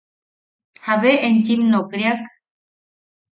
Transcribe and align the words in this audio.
¿Jabe 0.85 1.11
enchim 1.27 1.61
nokriak? 1.71 2.21